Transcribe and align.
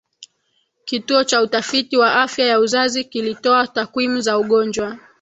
kituo 0.85 1.23
cha 1.23 1.41
utafiti 1.41 1.97
wa 1.97 2.15
afya 2.21 2.45
ya 2.45 2.59
uzazi 2.59 3.03
kilitoa 3.03 3.67
takwimu 3.67 4.21
za 4.21 4.37
ugonjwa 4.39 4.97